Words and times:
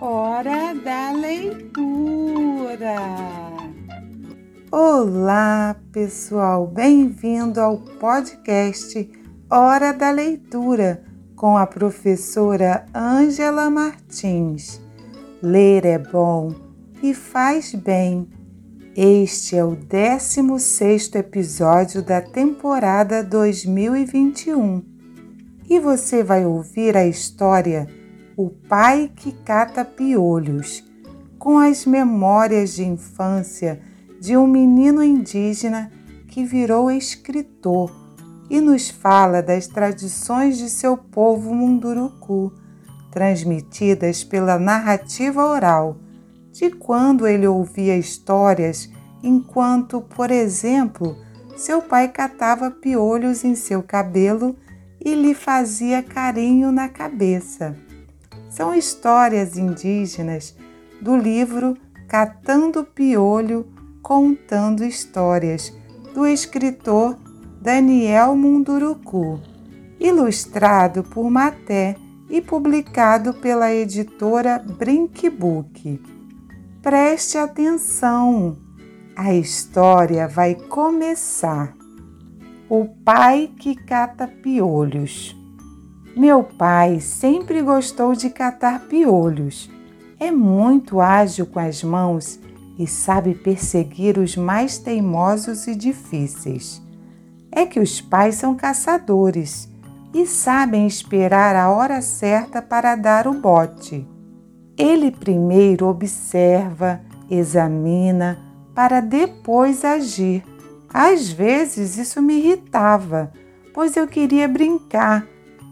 Hora 0.00 0.74
da 0.74 1.10
leitura. 1.10 2.94
Olá, 4.70 5.74
pessoal, 5.90 6.68
bem-vindo 6.68 7.60
ao 7.60 7.78
podcast 7.78 9.10
Hora 9.50 9.92
da 9.92 10.12
Leitura 10.12 11.02
com 11.34 11.58
a 11.58 11.66
professora 11.66 12.86
Ângela 12.94 13.68
Martins. 13.68 14.80
Ler 15.42 15.84
é 15.84 15.98
bom 15.98 16.54
e 17.02 17.12
faz 17.12 17.74
bem. 17.74 18.28
Este 18.96 19.56
é 19.56 19.64
o 19.64 19.74
16 19.74 21.12
episódio 21.16 22.02
da 22.04 22.22
temporada 22.22 23.24
2021 23.24 24.80
e 25.68 25.80
você 25.80 26.22
vai 26.22 26.46
ouvir 26.46 26.96
a 26.96 27.04
história 27.04 27.97
O 28.40 28.50
Pai 28.50 29.10
que 29.16 29.32
Cata 29.32 29.84
Piolhos, 29.84 30.84
com 31.40 31.58
as 31.58 31.84
memórias 31.84 32.72
de 32.72 32.84
infância 32.84 33.80
de 34.20 34.36
um 34.36 34.46
menino 34.46 35.02
indígena 35.02 35.90
que 36.28 36.44
virou 36.44 36.88
escritor 36.88 37.90
e 38.48 38.60
nos 38.60 38.90
fala 38.90 39.42
das 39.42 39.66
tradições 39.66 40.56
de 40.56 40.70
seu 40.70 40.96
povo 40.96 41.52
munduruku, 41.52 42.52
transmitidas 43.10 44.22
pela 44.22 44.56
narrativa 44.56 45.44
oral 45.44 45.96
de 46.52 46.70
quando 46.70 47.26
ele 47.26 47.48
ouvia 47.48 47.96
histórias 47.96 48.88
enquanto, 49.20 50.00
por 50.00 50.30
exemplo, 50.30 51.16
seu 51.56 51.82
pai 51.82 52.06
catava 52.06 52.70
piolhos 52.70 53.42
em 53.42 53.56
seu 53.56 53.82
cabelo 53.82 54.54
e 55.04 55.12
lhe 55.12 55.34
fazia 55.34 56.04
carinho 56.04 56.70
na 56.70 56.88
cabeça. 56.88 57.87
São 58.58 58.74
histórias 58.74 59.56
indígenas 59.56 60.52
do 61.00 61.16
livro 61.16 61.76
Catando 62.08 62.82
Piolho, 62.82 63.68
Contando 64.02 64.84
Histórias, 64.84 65.72
do 66.12 66.26
escritor 66.26 67.16
Daniel 67.62 68.34
Munduruku, 68.34 69.40
ilustrado 70.00 71.04
por 71.04 71.30
Maté 71.30 71.94
e 72.28 72.40
publicado 72.40 73.32
pela 73.34 73.72
editora 73.72 74.58
Brinkbook. 74.58 76.02
Preste 76.82 77.38
atenção, 77.38 78.58
a 79.14 79.32
história 79.32 80.26
vai 80.26 80.56
começar. 80.56 81.76
O 82.68 82.86
pai 83.04 83.52
que 83.56 83.76
cata 83.76 84.26
piolhos. 84.26 85.37
Meu 86.18 86.42
pai 86.42 86.98
sempre 86.98 87.62
gostou 87.62 88.12
de 88.12 88.28
catar 88.28 88.88
piolhos. 88.88 89.70
É 90.18 90.32
muito 90.32 91.00
ágil 91.00 91.46
com 91.46 91.60
as 91.60 91.84
mãos 91.84 92.40
e 92.76 92.88
sabe 92.88 93.36
perseguir 93.36 94.18
os 94.18 94.36
mais 94.36 94.78
teimosos 94.78 95.68
e 95.68 95.76
difíceis. 95.76 96.82
É 97.52 97.64
que 97.64 97.78
os 97.78 98.00
pais 98.00 98.34
são 98.34 98.56
caçadores 98.56 99.68
e 100.12 100.26
sabem 100.26 100.88
esperar 100.88 101.54
a 101.54 101.70
hora 101.70 102.02
certa 102.02 102.60
para 102.60 102.96
dar 102.96 103.28
o 103.28 103.34
bote. 103.34 104.04
Ele 104.76 105.12
primeiro 105.12 105.86
observa, 105.86 107.00
examina, 107.30 108.40
para 108.74 108.98
depois 108.98 109.84
agir. 109.84 110.44
Às 110.92 111.30
vezes 111.30 111.96
isso 111.96 112.20
me 112.20 112.40
irritava, 112.40 113.32
pois 113.72 113.96
eu 113.96 114.08
queria 114.08 114.48
brincar 114.48 115.24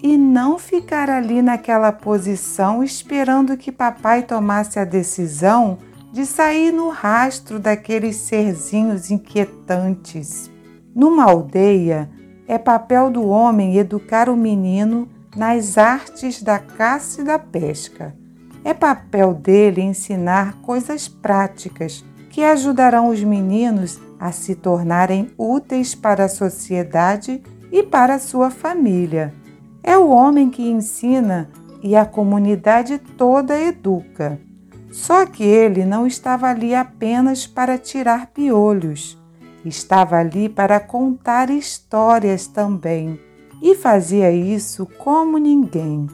e 0.03 0.17
não 0.17 0.59
ficar 0.59 1.09
ali 1.09 1.41
naquela 1.43 1.91
posição 1.93 2.83
esperando 2.83 3.57
que 3.57 3.73
papai 3.73 4.23
tomasse 4.23 4.79
a 4.79 4.85
decisão 4.85 5.79
de 6.13 6.25
sair 6.25 6.73
no 6.73 6.89
rastro 6.89 7.59
daqueles 7.59 8.17
serzinhos 8.17 9.11
inquietantes. 9.11 10.51
Numa 10.95 11.25
aldeia, 11.25 12.09
é 12.49 12.57
papel 12.57 13.11
do 13.11 13.27
homem 13.27 13.77
educar 13.77 14.29
o 14.29 14.37
menino 14.37 15.09
nas 15.35 15.77
artes 15.77 16.43
da 16.43 16.59
caça 16.59 17.21
e 17.21 17.25
da 17.25 17.39
pesca. 17.39 18.15
É 18.65 18.73
papel 18.73 19.35
dele 19.35 19.83
ensinar 19.83 20.55
coisas 20.63 21.07
práticas 21.07 22.05
que 22.31 22.43
ajudarão 22.43 23.09
os 23.09 23.23
meninos 23.23 24.01
a 24.19 24.33
se 24.33 24.55
tornarem 24.55 25.31
úteis 25.37 25.95
para 25.95 26.25
a 26.25 26.29
sociedade 26.29 27.43
e 27.71 27.83
para 27.83 28.15
a 28.15 28.19
sua 28.19 28.51
família. 28.51 29.35
É 29.87 29.97
o 29.97 30.09
homem 30.09 30.51
que 30.51 30.69
ensina 30.69 31.49
e 31.83 31.97
a 31.97 32.05
comunidade 32.05 32.99
toda 32.99 33.59
educa. 33.59 34.39
Só 34.91 35.25
que 35.25 35.45
ele 35.45 35.85
não 35.85 36.07
estava 36.07 36.49
ali 36.49 36.75
apenas 36.75 37.47
para 37.47 37.79
tirar 37.79 38.27
piolhos, 38.27 39.17
estava 39.65 40.17
ali 40.17 40.49
para 40.49 40.79
contar 40.81 41.49
histórias 41.49 42.47
também. 42.47 43.19
E 43.63 43.75
fazia 43.75 44.31
isso 44.31 44.87
como 44.99 45.39
ninguém 45.39 46.07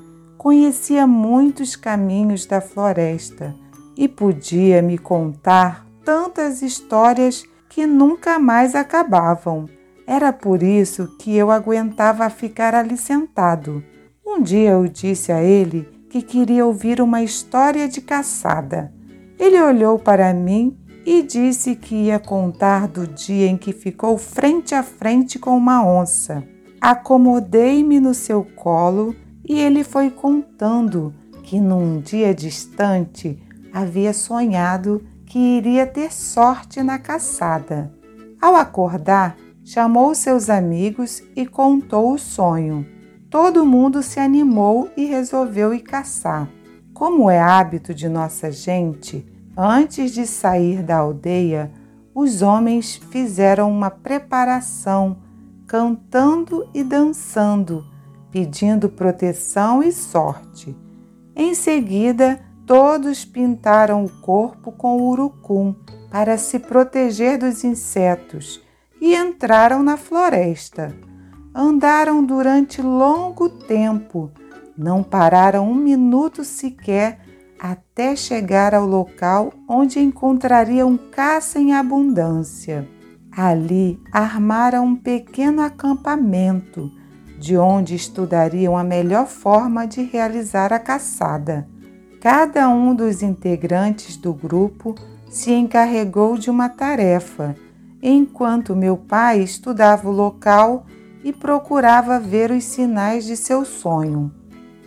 conhecia 0.42 1.06
muitos 1.06 1.76
caminhos 1.76 2.44
da 2.46 2.60
floresta 2.60 3.54
e 3.96 4.08
podia 4.08 4.82
me 4.82 4.98
contar 4.98 5.86
tantas 6.04 6.62
histórias 6.62 7.44
que 7.68 7.86
nunca 7.86 8.40
mais 8.40 8.74
acabavam. 8.74 9.68
Era 10.06 10.32
por 10.32 10.62
isso 10.62 11.16
que 11.18 11.36
eu 11.36 11.50
aguentava 11.50 12.28
ficar 12.28 12.74
ali 12.74 12.96
sentado. 12.96 13.82
Um 14.26 14.42
dia 14.42 14.70
eu 14.70 14.86
disse 14.88 15.30
a 15.30 15.42
ele 15.42 15.88
que 16.10 16.22
queria 16.22 16.66
ouvir 16.66 17.00
uma 17.00 17.22
história 17.22 17.88
de 17.88 18.00
caçada. 18.00 18.92
Ele 19.38 19.60
olhou 19.60 19.98
para 19.98 20.32
mim 20.32 20.76
e 21.04 21.22
disse 21.22 21.74
que 21.74 21.94
ia 21.94 22.18
contar 22.18 22.86
do 22.86 23.06
dia 23.06 23.46
em 23.46 23.56
que 23.56 23.72
ficou 23.72 24.16
frente 24.16 24.74
a 24.74 24.82
frente 24.82 25.38
com 25.38 25.56
uma 25.56 25.84
onça. 25.84 26.42
Acomodei-me 26.80 27.98
no 27.98 28.14
seu 28.14 28.44
colo 28.44 29.14
e 29.44 29.58
ele 29.58 29.82
foi 29.82 30.10
contando 30.10 31.14
que 31.42 31.60
num 31.60 32.00
dia 32.00 32.34
distante 32.34 33.42
havia 33.72 34.12
sonhado 34.12 35.02
que 35.26 35.38
iria 35.38 35.86
ter 35.86 36.12
sorte 36.12 36.82
na 36.82 36.98
caçada. 36.98 37.92
Ao 38.40 38.54
acordar, 38.54 39.36
chamou 39.64 40.14
seus 40.14 40.50
amigos 40.50 41.22
e 41.36 41.46
contou 41.46 42.12
o 42.12 42.18
sonho. 42.18 42.86
Todo 43.30 43.64
mundo 43.66 44.02
se 44.02 44.20
animou 44.20 44.90
e 44.96 45.04
resolveu 45.06 45.72
ir 45.72 45.80
caçar. 45.80 46.48
Como 46.92 47.30
é 47.30 47.40
hábito 47.40 47.94
de 47.94 48.08
nossa 48.08 48.50
gente, 48.50 49.26
antes 49.56 50.12
de 50.12 50.26
sair 50.26 50.82
da 50.82 50.98
aldeia, 50.98 51.72
os 52.14 52.42
homens 52.42 52.96
fizeram 53.10 53.70
uma 53.70 53.90
preparação, 53.90 55.16
cantando 55.66 56.68
e 56.74 56.84
dançando 56.84 57.84
pedindo 58.32 58.88
proteção 58.88 59.82
e 59.82 59.92
sorte. 59.92 60.74
Em 61.36 61.54
seguida, 61.54 62.40
todos 62.66 63.24
pintaram 63.24 64.04
o 64.04 64.08
corpo 64.08 64.72
com 64.72 65.02
urucum 65.02 65.74
para 66.10 66.38
se 66.38 66.58
proteger 66.58 67.38
dos 67.38 67.62
insetos 67.62 68.61
e 69.02 69.16
entraram 69.16 69.82
na 69.82 69.96
floresta. 69.96 70.94
Andaram 71.52 72.24
durante 72.24 72.80
longo 72.80 73.48
tempo, 73.48 74.30
não 74.78 75.02
pararam 75.02 75.68
um 75.68 75.74
minuto 75.74 76.44
sequer 76.44 77.18
até 77.58 78.14
chegar 78.14 78.72
ao 78.72 78.86
local 78.86 79.52
onde 79.68 79.98
encontrariam 79.98 80.96
caça 80.96 81.58
em 81.58 81.74
abundância. 81.74 82.88
Ali 83.32 84.00
armaram 84.12 84.86
um 84.86 84.94
pequeno 84.94 85.62
acampamento 85.62 86.88
de 87.40 87.56
onde 87.56 87.96
estudariam 87.96 88.78
a 88.78 88.84
melhor 88.84 89.26
forma 89.26 89.84
de 89.84 90.02
realizar 90.02 90.72
a 90.72 90.78
caçada. 90.78 91.68
Cada 92.20 92.68
um 92.68 92.94
dos 92.94 93.20
integrantes 93.20 94.16
do 94.16 94.32
grupo 94.32 94.94
se 95.28 95.50
encarregou 95.50 96.38
de 96.38 96.48
uma 96.48 96.68
tarefa, 96.68 97.56
enquanto 98.02 98.74
meu 98.74 98.96
pai 98.96 99.40
estudava 99.40 100.08
o 100.08 100.12
local 100.12 100.84
e 101.22 101.32
procurava 101.32 102.18
ver 102.18 102.50
os 102.50 102.64
sinais 102.64 103.24
de 103.24 103.36
seu 103.36 103.64
sonho. 103.64 104.32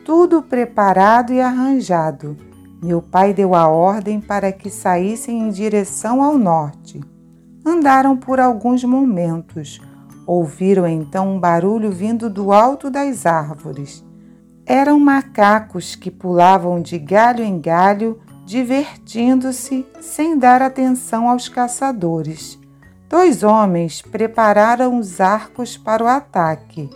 Tudo 0.03 0.41
preparado 0.41 1.33
e 1.33 1.39
arranjado, 1.39 2.35
meu 2.83 3.01
pai 3.01 3.33
deu 3.33 3.55
a 3.55 3.67
ordem 3.67 4.19
para 4.19 4.51
que 4.51 4.69
saíssem 4.69 5.39
em 5.39 5.49
direção 5.49 6.21
ao 6.21 6.37
norte. 6.37 7.01
Andaram 7.65 8.15
por 8.17 8.39
alguns 8.39 8.83
momentos, 8.83 9.81
Ouviram 10.25 10.87
então 10.87 11.35
um 11.35 11.39
barulho 11.39 11.91
vindo 11.91 12.29
do 12.29 12.51
alto 12.51 12.89
das 12.89 13.25
árvores. 13.25 14.03
Eram 14.65 14.99
macacos 14.99 15.95
que 15.95 16.09
pulavam 16.09 16.81
de 16.81 16.97
galho 16.97 17.43
em 17.43 17.59
galho, 17.59 18.19
divertindo-se 18.43 19.85
sem 20.01 20.37
dar 20.37 20.63
atenção 20.63 21.29
aos 21.29 21.47
caçadores. 21.47 22.59
Dois 23.07 23.43
homens 23.43 24.01
prepararam 24.01 24.97
os 24.97 25.21
arcos 25.21 25.77
para 25.77 26.03
o 26.03 26.07
ataque, 26.07 26.89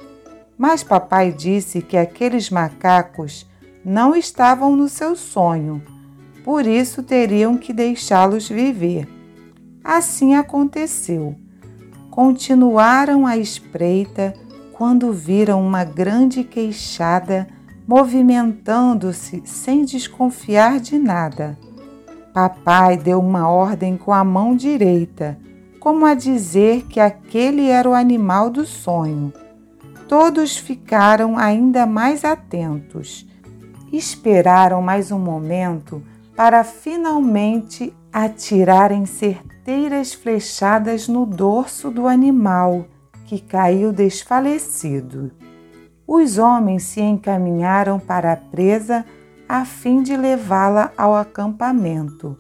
mas 0.58 0.84
papai 0.84 1.32
disse 1.32 1.82
que 1.82 1.96
aqueles 1.96 2.50
macacos 2.50 3.48
não 3.86 4.16
estavam 4.16 4.76
no 4.76 4.90
seu 4.90 5.16
sonho. 5.16 5.82
por 6.44 6.66
isso 6.66 7.04
teriam 7.04 7.58
que 7.58 7.72
deixá-los 7.72 8.50
viver. 8.50 9.08
Assim 9.84 10.36
aconteceu. 10.36 11.36
Continuaram 12.10 13.28
a 13.28 13.38
espreita 13.38 14.34
quando 14.74 15.12
viram 15.14 15.62
uma 15.62 15.84
grande 15.84 16.44
queixada 16.44 17.48
movimentando-se 17.88 19.42
sem 19.46 19.84
desconfiar 19.84 20.80
de 20.80 20.98
nada. 21.00 21.58
Papai 22.32 22.98
deu 22.98 23.20
uma 23.20 23.48
ordem 23.50 23.98
com 23.98 24.14
a 24.14 24.24
mão 24.24 24.56
direita, 24.56 25.38
como 25.80 26.06
a 26.06 26.14
dizer 26.14 26.86
que 26.88 27.00
aquele 27.00 27.70
era 27.70 27.90
o 27.90 27.94
animal 27.94 28.50
do 28.50 28.66
sonho. 28.66 29.34
Todos 30.08 30.58
ficaram 30.58 31.38
ainda 31.38 31.86
mais 31.86 32.26
atentos. 32.26 33.28
Esperaram 33.92 34.82
mais 34.82 35.12
um 35.12 35.20
momento 35.20 36.04
para 36.36 36.64
finalmente 36.64 37.94
atirarem 38.12 39.06
certeiras 39.06 40.14
flechadas 40.14 41.08
no 41.08 41.26
dorso 41.26 41.92
do 41.92 42.08
animal 42.08 42.86
que 43.26 43.40
caiu 43.40 43.92
desfalecido. 43.92 45.32
Os 46.08 46.40
homens 46.40 46.84
se 46.84 47.02
encaminharam 47.02 48.00
para 48.00 48.34
a 48.34 48.36
presa 48.36 49.06
a 49.48 49.64
fim 49.66 50.02
de 50.02 50.18
levá-la 50.18 50.92
ao 50.98 51.16
acampamento. 51.16 52.38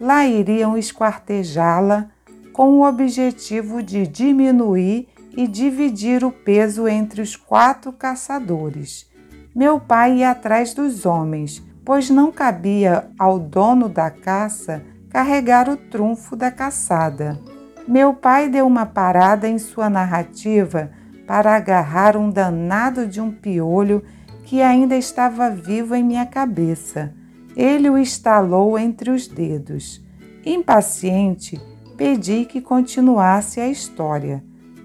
Lá 0.00 0.24
iriam 0.26 0.78
esquartejá-la 0.78 2.08
com 2.52 2.78
o 2.78 2.86
objetivo 2.86 3.82
de 3.82 4.06
diminuir 4.06 5.08
e 5.36 5.46
dividir 5.46 6.24
o 6.24 6.30
peso 6.30 6.88
entre 6.88 7.22
os 7.22 7.36
quatro 7.36 7.92
caçadores. 7.92 9.08
Meu 9.54 9.80
pai 9.80 10.18
ia 10.18 10.30
atrás 10.30 10.74
dos 10.74 11.06
homens, 11.06 11.62
pois 11.84 12.10
não 12.10 12.30
cabia 12.30 13.08
ao 13.18 13.38
dono 13.38 13.88
da 13.88 14.10
caça 14.10 14.82
carregar 15.08 15.68
o 15.68 15.76
trunfo 15.76 16.36
da 16.36 16.50
caçada. 16.50 17.38
Meu 17.86 18.14
pai 18.14 18.48
deu 18.48 18.66
uma 18.66 18.86
parada 18.86 19.48
em 19.48 19.58
sua 19.58 19.90
narrativa 19.90 20.90
para 21.26 21.56
agarrar 21.56 22.16
um 22.16 22.30
danado 22.30 23.06
de 23.06 23.20
um 23.20 23.30
piolho 23.30 24.04
que 24.44 24.62
ainda 24.62 24.96
estava 24.96 25.50
vivo 25.50 25.94
em 25.94 26.02
minha 26.02 26.26
cabeça. 26.26 27.12
Ele 27.56 27.90
o 27.90 27.98
estalou 27.98 28.78
entre 28.78 29.10
os 29.10 29.26
dedos. 29.26 30.04
Impaciente, 30.44 31.60
pedi 32.00 32.46
que 32.46 32.62
continuasse 32.62 33.60
a 33.60 33.68
história. 33.68 34.42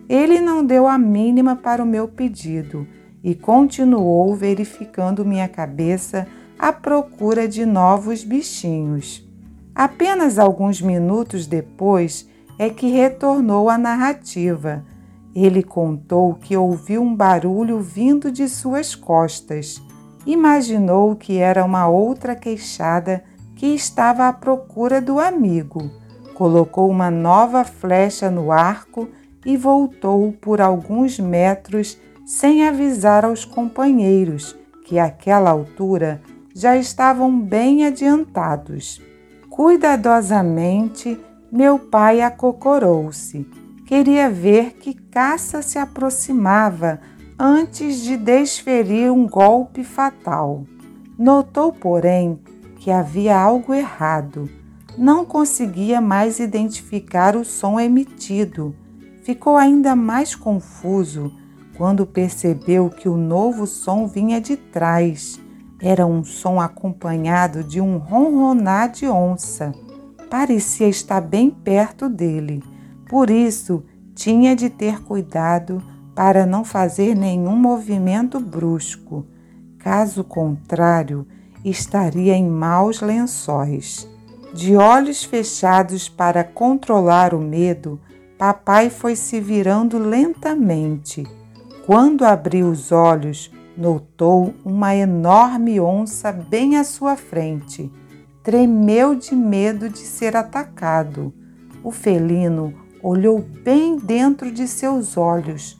Ele 0.09 0.41
não 0.41 0.65
deu 0.65 0.85
a 0.85 0.97
mínima 0.97 1.55
para 1.55 1.81
o 1.81 1.85
meu 1.85 2.09
pedido 2.09 2.85
e 3.23 3.33
continuou 3.33 4.35
verificando 4.35 5.23
minha 5.23 5.47
cabeça 5.47 6.27
à 6.59 6.73
procura 6.73 7.47
de 7.47 7.65
novos 7.65 8.21
bichinhos. 8.21 9.25
Apenas 9.73 10.37
alguns 10.37 10.81
minutos 10.81 11.47
depois, 11.47 12.27
é 12.59 12.69
que 12.69 12.87
retornou 12.87 13.69
à 13.69 13.77
narrativa. 13.77 14.83
Ele 15.33 15.63
contou 15.63 16.33
que 16.33 16.57
ouviu 16.57 17.01
um 17.01 17.15
barulho 17.15 17.79
vindo 17.79 18.29
de 18.29 18.49
suas 18.49 18.93
costas. 18.93 19.81
Imaginou 20.25 21.15
que 21.15 21.37
era 21.37 21.63
uma 21.63 21.87
outra 21.87 22.35
queixada 22.35 23.23
que 23.55 23.67
estava 23.67 24.27
à 24.27 24.33
procura 24.33 24.99
do 24.99 25.17
amigo. 25.17 26.03
Colocou 26.35 26.89
uma 26.89 27.09
nova 27.09 27.63
flecha 27.63 28.29
no 28.29 28.51
arco 28.51 29.09
e 29.45 29.55
voltou 29.55 30.33
por 30.33 30.59
alguns 30.59 31.17
metros 31.17 31.97
sem 32.25 32.67
avisar 32.67 33.23
aos 33.23 33.45
companheiros, 33.45 34.55
que 34.85 34.99
àquela 34.99 35.49
altura 35.49 36.21
já 36.53 36.75
estavam 36.75 37.39
bem 37.39 37.85
adiantados. 37.85 39.01
Cuidadosamente, 39.49 41.17
meu 41.49 41.79
pai 41.79 42.21
acocorou-se. 42.21 43.47
Queria 43.85 44.29
ver 44.29 44.73
que 44.73 44.93
caça 44.93 45.61
se 45.61 45.79
aproximava 45.79 46.99
antes 47.39 48.01
de 48.01 48.17
desferir 48.17 49.09
um 49.09 49.25
golpe 49.25 49.85
fatal. 49.85 50.65
Notou, 51.17 51.71
porém, 51.71 52.39
que 52.77 52.91
havia 52.91 53.39
algo 53.39 53.73
errado. 53.73 54.49
Não 54.97 55.25
conseguia 55.25 55.99
mais 55.99 56.39
identificar 56.39 57.35
o 57.35 57.43
som 57.43 57.79
emitido. 57.79 58.75
Ficou 59.23 59.57
ainda 59.57 59.95
mais 59.95 60.35
confuso 60.35 61.31
quando 61.77 62.05
percebeu 62.05 62.89
que 62.89 63.09
o 63.09 63.17
novo 63.17 63.67
som 63.67 64.07
vinha 64.07 64.39
de 64.39 64.55
trás. 64.55 65.39
Era 65.81 66.05
um 66.05 66.23
som 66.23 66.59
acompanhado 66.59 67.63
de 67.63 67.81
um 67.81 67.97
ronronar 67.97 68.91
de 68.91 69.07
onça 69.07 69.73
parecia 70.35 70.89
estar 70.89 71.21
bem 71.21 71.49
perto 71.49 72.09
dele. 72.09 72.61
Por 73.07 73.29
isso, 73.29 73.83
tinha 74.13 74.55
de 74.55 74.69
ter 74.69 75.01
cuidado 75.01 75.81
para 76.13 76.45
não 76.45 76.65
fazer 76.65 77.15
nenhum 77.15 77.55
movimento 77.55 78.37
brusco. 78.39 79.25
Caso 79.79 80.23
contrário, 80.23 81.25
estaria 81.63 82.33
em 82.33 82.49
maus 82.49 83.01
lençóis. 83.01 84.09
De 84.55 84.77
olhos 84.77 85.21
fechados 85.21 86.07
para 86.07 86.41
controlar 86.41 87.33
o 87.33 87.41
medo, 87.41 87.99
papai 88.37 88.89
foi 88.89 89.13
se 89.13 89.41
virando 89.41 89.99
lentamente. 89.99 91.25
Quando 91.85 92.23
abriu 92.23 92.69
os 92.69 92.89
olhos, 92.89 93.51
notou 93.77 94.53
uma 94.63 94.95
enorme 94.95 95.77
onça 95.77 96.31
bem 96.31 96.77
à 96.77 96.85
sua 96.85 97.17
frente 97.17 97.91
tremeu 98.45 99.13
de 99.13 99.35
medo 99.35 99.89
de 99.89 99.97
ser 99.97 100.37
atacado. 100.37 101.33
O 101.83 101.91
felino 101.91 102.73
olhou 103.03 103.39
bem 103.39 103.97
dentro 103.97 104.49
de 104.49 104.69
seus 104.69 105.17
olhos, 105.17 105.75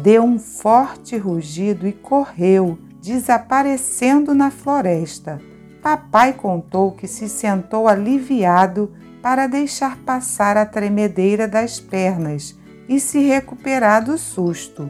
deu 0.00 0.22
um 0.22 0.38
forte 0.38 1.16
rugido 1.16 1.88
e 1.88 1.92
correu, 1.92 2.78
desaparecendo 3.00 4.32
na 4.32 4.48
floresta. 4.48 5.40
Papai 5.82 6.32
contou 6.32 6.92
que 6.92 7.08
se 7.08 7.28
sentou 7.28 7.88
aliviado 7.88 8.92
para 9.20 9.48
deixar 9.48 9.96
passar 9.98 10.56
a 10.56 10.64
tremedeira 10.64 11.48
das 11.48 11.80
pernas 11.80 12.56
e 12.88 13.00
se 13.00 13.18
recuperar 13.18 14.04
do 14.04 14.16
susto. 14.16 14.88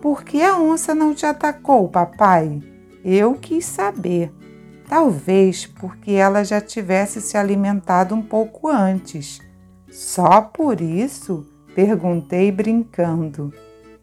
Por 0.00 0.22
que 0.22 0.40
a 0.40 0.56
onça 0.56 0.94
não 0.94 1.12
te 1.12 1.26
atacou, 1.26 1.88
papai? 1.88 2.62
Eu 3.04 3.34
quis 3.34 3.64
saber. 3.64 4.32
Talvez 4.88 5.66
porque 5.66 6.12
ela 6.12 6.44
já 6.44 6.60
tivesse 6.60 7.20
se 7.20 7.36
alimentado 7.36 8.14
um 8.14 8.22
pouco 8.22 8.68
antes. 8.68 9.40
Só 9.90 10.40
por 10.40 10.80
isso? 10.80 11.44
Perguntei 11.74 12.50
brincando. 12.52 13.52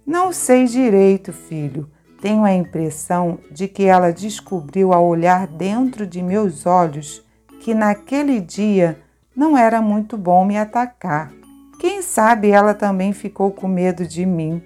Não 0.05 0.31
sei 0.31 0.65
direito, 0.65 1.33
filho. 1.33 1.89
Tenho 2.21 2.43
a 2.43 2.53
impressão 2.53 3.37
de 3.51 3.67
que 3.67 3.83
ela 3.83 4.11
descobriu 4.11 4.91
ao 4.91 5.05
olhar 5.05 5.45
dentro 5.45 6.07
de 6.07 6.21
meus 6.21 6.65
olhos 6.65 7.23
que 7.59 7.73
naquele 7.73 8.39
dia 8.39 8.99
não 9.35 9.57
era 9.57 9.81
muito 9.81 10.17
bom 10.17 10.43
me 10.43 10.57
atacar. 10.57 11.31
Quem 11.79 12.01
sabe 12.01 12.49
ela 12.49 12.73
também 12.73 13.13
ficou 13.13 13.51
com 13.51 13.67
medo 13.67 14.07
de 14.07 14.25
mim. 14.25 14.63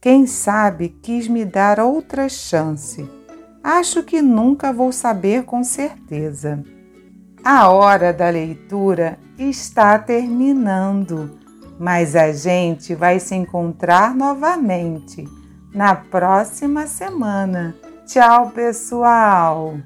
Quem 0.00 0.26
sabe 0.26 0.88
quis 0.88 1.28
me 1.28 1.44
dar 1.44 1.78
outra 1.78 2.28
chance. 2.28 3.06
Acho 3.62 4.02
que 4.02 4.22
nunca 4.22 4.72
vou 4.72 4.90
saber 4.90 5.44
com 5.44 5.62
certeza. 5.62 6.62
A 7.44 7.68
hora 7.68 8.12
da 8.12 8.30
leitura 8.30 9.18
está 9.38 9.98
terminando, 9.98 11.38
mas 11.78 12.16
a 12.16 12.32
gente 12.32 12.94
vai 12.94 13.20
se 13.20 13.34
encontrar 13.34 14.14
novamente 14.14 15.28
na 15.74 15.94
próxima 15.94 16.86
semana. 16.86 17.74
Tchau, 18.06 18.50
pessoal! 18.50 19.78